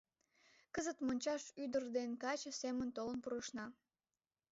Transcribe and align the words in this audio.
—Кызыт 0.73 0.97
мончаш 1.05 1.43
ӱдыр 1.63 1.83
ден 1.95 2.09
каче 2.23 2.51
семын 2.61 2.89
толын 2.97 3.17
пурышна. 3.23 3.65